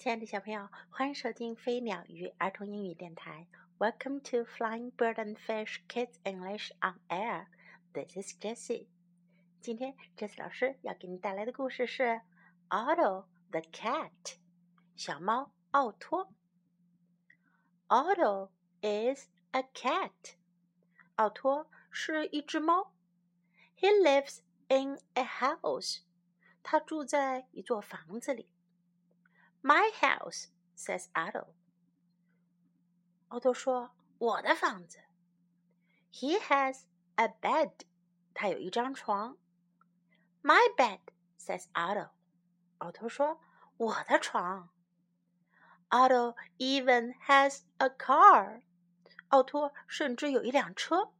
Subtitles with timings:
[0.00, 3.46] 亲爱的小朋友，欢迎收听飞鸟与儿童英语电台。
[3.78, 7.48] Welcome to Flying Bird and Fish Kids English on Air.
[7.92, 8.86] This is Jessie.
[9.60, 12.22] 今天 Jessie 老师要给你带来的故事是
[12.70, 14.38] Otto the Cat，
[14.96, 16.32] 小猫奥托。
[17.88, 18.48] Otto
[18.80, 20.36] is a cat.
[21.16, 22.94] 奥托是一只猫。
[23.76, 24.38] He lives
[24.68, 25.98] in a house.
[26.62, 28.48] 他住在一座房子里。
[29.61, 31.47] my house, says Otto.
[33.29, 34.99] 奥托说：“我的房子。”
[36.13, 36.83] He has
[37.15, 37.71] a bed.
[38.33, 39.37] 他有一张床。
[40.41, 40.99] My bed,
[41.39, 42.09] says Otto.
[42.77, 43.39] 奥托说：“
[43.77, 44.69] 我的床。”
[45.89, 48.61] Otto even has a car.
[49.29, 51.11] 奥托甚至有一辆车。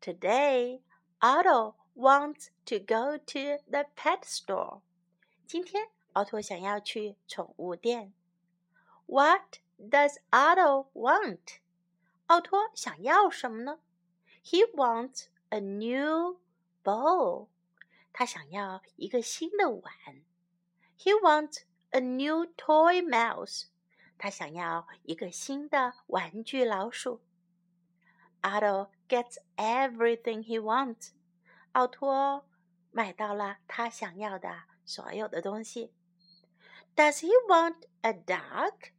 [0.00, 0.82] Today,
[1.20, 4.82] Otto wants to go to the pet store.
[5.46, 8.12] 今天 奥托想要去宠物店。
[9.06, 11.58] What does Otto want？
[12.26, 13.80] 奥托想要什么呢？
[14.44, 16.40] He wants a new
[16.82, 17.48] bowl。
[18.12, 19.92] 他想要一个新的碗。
[20.98, 23.66] He wants a new toy mouse。
[24.18, 27.20] 他想要一个新的玩具老鼠。
[28.42, 31.10] Otto gets everything he wants。
[31.72, 32.46] 奥托
[32.90, 35.92] 买到了他想要的所有的东西。
[36.96, 38.92] does he want a dog?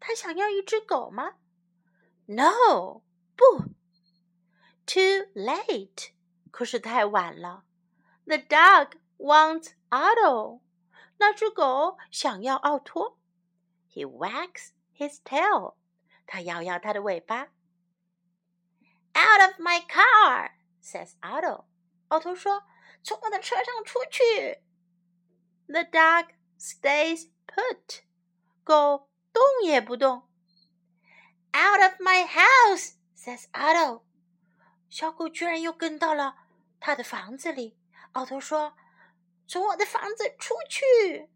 [0.00, 1.36] 他想要一只狗吗？
[2.26, 3.02] No，
[3.34, 3.64] 不。
[4.86, 6.10] Too late，
[6.50, 7.64] 可是太晚了。
[8.24, 10.60] The dog wants Otto，
[11.18, 13.18] 那只狗想要奥托。
[13.92, 15.76] He wags his tail，
[16.26, 17.48] 他摇摇他的尾巴。
[19.14, 21.64] Out of my car，says Otto。
[22.08, 22.62] 奥托说：“
[23.02, 24.60] 从我的车上出去。”
[25.66, 26.28] The dog
[26.60, 28.02] stays put，
[28.64, 30.28] 狗动也不动。
[31.52, 34.02] Out of my house says Otto。
[34.90, 36.36] 小狗居然又跟到了
[36.80, 37.78] 他的房子里。
[38.12, 38.74] 奥托说：“
[39.46, 41.28] 从我的房子出去。”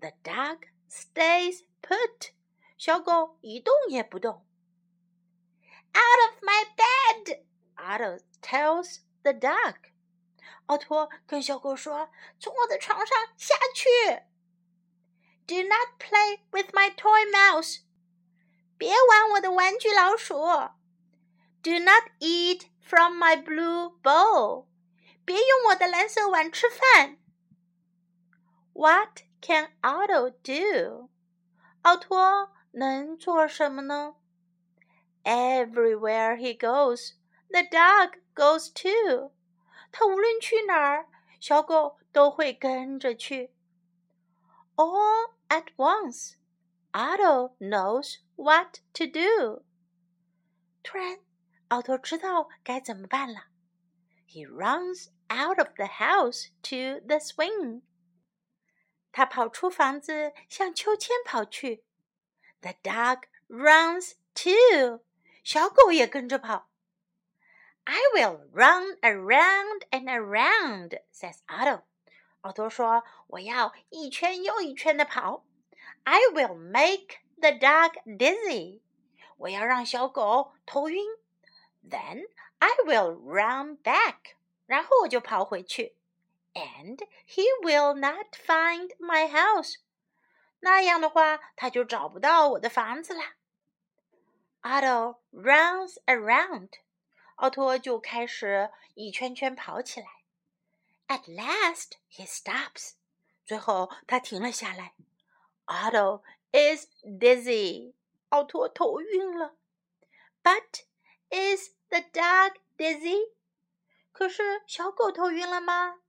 [0.00, 2.30] The dog stays put。
[2.76, 4.46] 小狗一动也不动。
[5.94, 7.44] Out of my bed,
[7.76, 9.76] Otto tells the dog。
[10.66, 12.10] 奥托跟小狗说：“
[12.40, 13.88] 从我的床上下去。”
[15.48, 17.80] Do not play with my toy mouse.
[18.78, 20.34] 别玩我的玩具老鼠。
[21.62, 24.66] Do not eat from my blue bowl.
[25.24, 27.18] 别用我的蓝色碗吃饭。
[28.72, 31.08] What can Otto do?
[31.82, 34.16] 奥托能做什么呢？
[35.22, 37.12] Everywhere he goes,
[37.48, 39.32] the dog goes too.
[39.92, 41.06] 他无论去哪儿，
[41.40, 43.52] 小狗都会跟着去。
[44.76, 46.36] All at once.
[46.92, 49.64] Otto knows what to do.
[50.82, 51.18] 突然，
[51.68, 53.48] 奥托知道该怎么办了。
[54.28, 57.82] He runs out of the house to the swing.
[59.12, 61.84] 他跑出房子，向秋千跑去。
[62.60, 65.04] The dog runs too.
[65.42, 66.68] 小狗也跟着跑。
[67.84, 71.82] I will run around and around, says Otto.
[72.42, 75.44] 奥托说：“我要一圈又一圈的跑。
[76.04, 78.80] I will make the dog dizzy。
[79.38, 81.04] 我要让小狗头晕。
[81.82, 82.28] Then
[82.58, 84.34] I will run back。
[84.66, 85.96] 然后我就跑回去。
[86.54, 89.76] And he will not find my house。
[90.60, 93.34] 那样的话，他就找不到我的房子啦。
[94.62, 96.70] Otto runs around。
[97.36, 100.06] 奥托就开始一圈圈跑起来。
[101.08, 102.94] At last, he stops.
[103.44, 104.94] 最后，他停了下来。
[105.66, 106.22] Otto
[106.52, 107.94] is dizzy.
[108.30, 109.56] 奥托头晕了。
[110.42, 110.84] But
[111.30, 113.32] is the dog dizzy?
[114.12, 116.00] 可是小狗头晕了吗？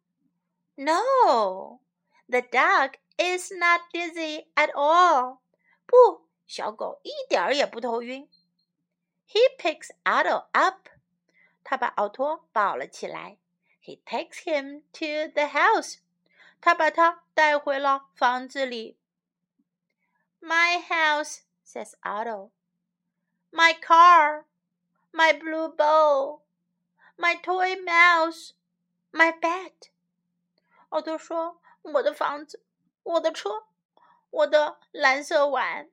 [0.75, 1.79] No,
[2.28, 5.40] the dog is not dizzy at all.
[5.85, 8.29] 不，小狗一点儿也不头晕。
[9.28, 10.90] He picks Otto up.
[11.64, 13.37] 他把奥托抱了起来。
[13.79, 15.99] he takes him to the house.
[16.59, 18.97] 他把他带回了房子里。
[20.41, 22.52] My house, says Otto.
[23.52, 24.46] My car,
[25.11, 26.41] my blue bowl,
[27.17, 28.52] my toy mouse,
[29.11, 29.90] my bed.
[30.90, 32.64] 奥托说：“我的房子，
[33.03, 33.66] 我的车，
[34.29, 35.90] 我的蓝色碗，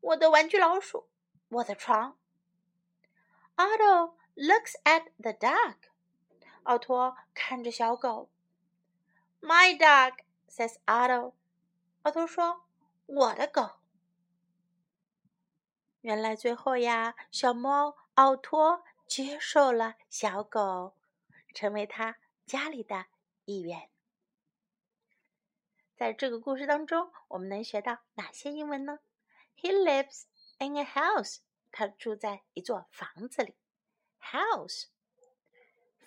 [0.00, 1.08] 我的玩具老鼠，
[1.48, 2.18] 我的床。”
[3.56, 5.74] Otto looks at the dog.
[6.67, 8.29] 奥托看着小狗。
[9.39, 10.17] My dog
[10.49, 11.33] says Otto。
[12.01, 12.65] 奥托说
[13.07, 13.77] ：“我的狗。
[16.01, 20.97] 原来最后呀，小猫奥托接受了小狗，
[21.53, 23.05] 成为他家里的
[23.45, 23.89] 一员。
[25.95, 28.99] 在这个故事当中，我们能学到哪些英文呢
[29.55, 30.23] ？He lives
[30.59, 31.37] in a house。
[31.71, 33.55] 他住在一座房子里。
[34.19, 34.87] House，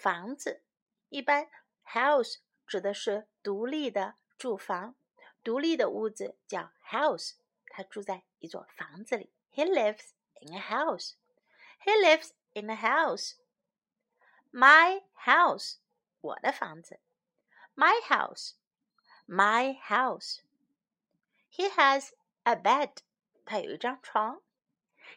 [0.00, 0.62] 房子。
[1.10, 1.50] 一般
[1.84, 4.94] house 指的是独立的住房，
[5.44, 7.34] 独立的屋子叫 house。
[7.66, 9.30] 他住在一座房子里。
[9.52, 11.12] He lives in a house.
[11.84, 13.34] He lives in a house.
[14.50, 15.76] My house，
[16.20, 17.00] 我的房子。
[17.74, 18.54] My house.
[19.26, 20.40] My house.
[21.52, 22.10] He has
[22.44, 22.96] a bed.
[23.44, 24.40] 他有一张床。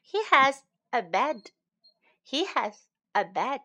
[0.05, 1.51] He has a bed.
[2.25, 2.81] He has
[3.13, 3.61] a bed.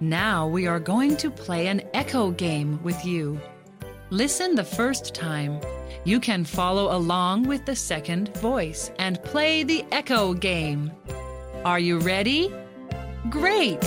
[0.00, 3.40] Now we are going to play an echo game with you.
[4.10, 5.60] Listen the first time.
[6.04, 10.92] You can follow along with the second voice and play the echo game.
[11.64, 12.52] Are you ready?
[13.30, 13.82] Great!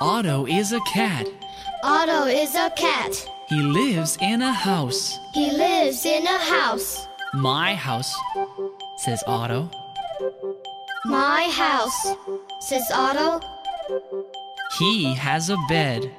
[0.00, 1.28] Otto is a cat.
[1.84, 3.14] Otto is a cat.
[3.48, 5.16] He lives in a house.
[5.34, 7.06] He lives in a house.
[7.32, 8.12] My house,
[8.96, 9.70] says Otto.
[11.04, 12.08] My house,
[12.58, 13.40] says Otto.
[14.80, 16.10] He has a bed.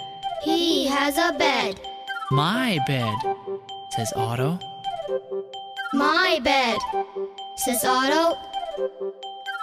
[0.42, 1.82] He has a bed.
[2.32, 3.14] My bed,
[3.90, 4.58] says Otto.
[5.94, 6.78] My bed,
[7.58, 8.38] says Otto.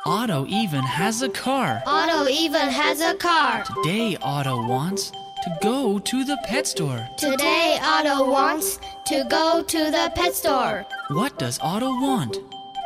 [0.05, 1.83] Otto even has a car.
[1.87, 3.65] Otto even has a car.
[3.65, 7.09] Today, Otto wants to go to the pet store.
[7.17, 10.85] Today, Otto wants to go to the pet store.
[11.09, 12.37] What does Otto want?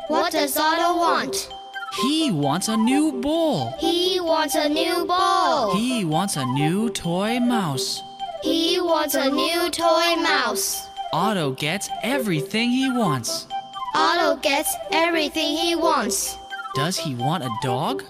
[0.07, 1.49] What does Otto want?
[2.01, 3.75] He wants a new ball.
[3.81, 5.75] He wants a new ball.
[5.75, 8.01] He wants a new toy mouse.
[8.45, 10.89] He wants a new toy mouse.
[11.15, 13.47] Otto gets everything he wants.
[13.95, 16.39] Otto gets everything he wants.
[16.75, 18.03] Does he want a dog?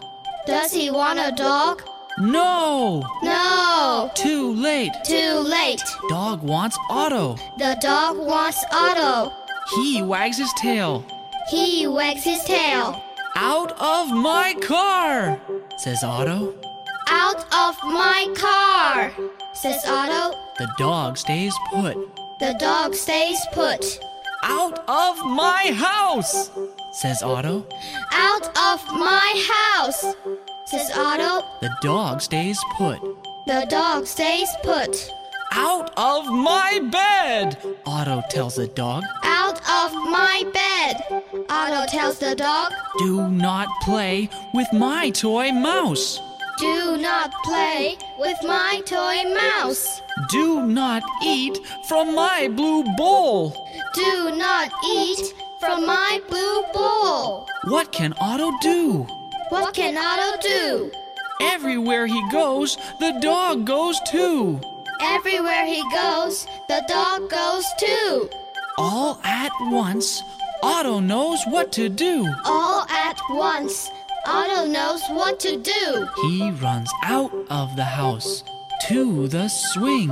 [0.47, 1.83] Does he want a dog?
[2.21, 3.03] No!
[3.25, 4.09] No!
[4.15, 4.93] Too late.
[5.05, 5.83] Too late.
[6.09, 7.35] Dog wants Otto.
[7.59, 9.33] The dog wants Otto.
[9.75, 11.05] He wags his tail.
[11.51, 13.03] He wags his tail.
[13.35, 15.41] Out of my car,
[15.77, 16.55] says Otto.
[17.09, 19.11] Out of my car,
[19.55, 20.39] says Otto.
[20.59, 21.97] The dog stays put.
[22.43, 24.01] The dog stays put.
[24.43, 26.51] Out of my house,
[26.91, 27.65] says Otto.
[28.11, 30.05] Out of my house,
[30.67, 31.47] says Otto.
[31.61, 32.99] The dog stays put.
[33.47, 35.09] The dog stays put.
[35.53, 39.05] Out of my bed, Otto tells the dog.
[39.23, 42.73] Out of my bed, Otto tells the dog.
[42.99, 46.19] Do not play with my toy mouse.
[46.59, 50.01] Do not play with my toy mouse.
[50.33, 53.51] Do not eat from my blue bowl.
[53.93, 57.47] Do not eat from my blue bowl.
[57.65, 59.07] What can Otto do?
[59.51, 60.91] What can Otto do?
[61.43, 64.59] Everywhere he goes, the dog goes too.
[65.03, 68.31] Everywhere he goes, the dog goes too.
[68.79, 70.23] All at once,
[70.63, 72.27] Otto knows what to do.
[72.47, 73.91] All at once,
[74.25, 76.09] Otto knows what to do.
[76.23, 78.45] He runs out of the house
[78.89, 80.11] to the swing.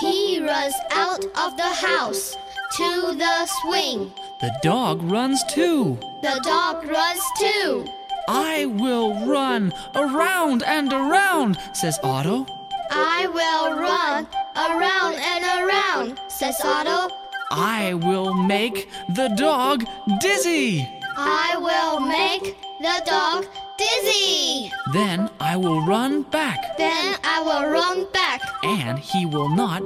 [0.00, 2.36] He runs out of the house
[2.76, 4.12] to the swing.
[4.40, 5.98] The dog runs too.
[6.22, 7.86] The dog runs too.
[8.28, 12.46] I will run around and around, says Otto.
[12.90, 17.14] I will run around and around, says Otto.
[17.50, 19.84] I will make the dog
[20.20, 20.86] dizzy.
[21.16, 23.46] I will make the dog
[23.78, 24.72] dizzy.
[24.92, 29.82] Then I will run back, Then I will run back, and he will not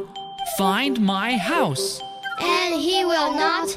[0.59, 2.01] find my house.
[2.41, 3.69] and he will not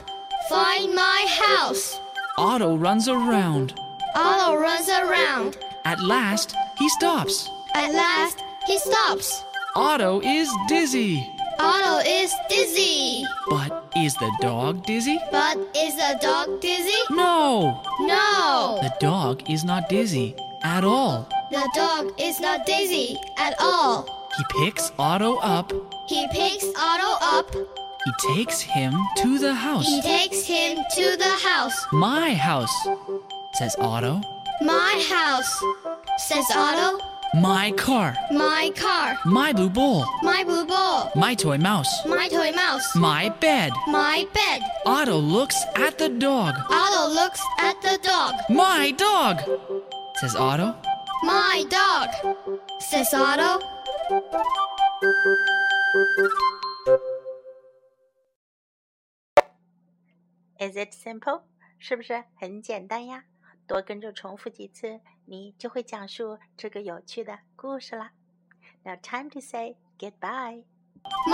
[0.49, 1.99] find my house.
[2.37, 3.73] Otto runs around.
[4.15, 5.57] Otto runs around.
[5.85, 7.49] At last, he stops.
[7.75, 9.43] At last, he stops.
[9.75, 11.27] Otto is dizzy.
[11.59, 13.25] Otto is dizzy.
[13.49, 15.19] But is the dog dizzy?
[15.31, 17.01] But is the dog dizzy?
[17.09, 17.81] No!
[18.01, 18.79] No.
[18.81, 21.27] The dog is not dizzy at all.
[21.51, 24.07] The dog is not dizzy at all.
[24.37, 25.71] He picks Otto up.
[26.07, 27.53] He picks Otto up.
[28.05, 29.87] He takes him to the house.
[29.87, 31.85] He takes him to the house.
[31.93, 32.73] My house,
[33.53, 34.21] says Otto.
[34.61, 35.63] My house,
[36.27, 37.12] says Otto.
[37.34, 38.16] My car.
[38.30, 39.18] My car.
[39.26, 40.06] My blue ball.
[40.22, 41.10] My blue ball.
[41.14, 41.90] My toy mouse.
[42.06, 42.94] My toy mouse.
[42.96, 43.72] My bed.
[43.86, 44.62] My bed.
[44.86, 46.54] Otto looks at the dog.
[46.70, 48.34] Otto looks at the dog.
[48.48, 49.40] My dog,
[50.20, 50.74] says Otto.
[51.22, 52.08] My dog,
[52.80, 53.60] says Otto.
[60.58, 61.42] Is it simple？
[61.78, 63.24] 是不是很简单呀？
[63.66, 68.11] 多跟着重复几次， 你就会讲述这个有趣的故事了。
[68.83, 70.63] Now time to say goodbye.